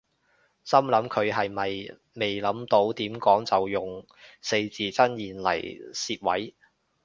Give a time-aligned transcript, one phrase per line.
[0.63, 4.03] 心諗佢係咪未諗到點講就用
[4.41, 6.55] 四字真言嚟攝位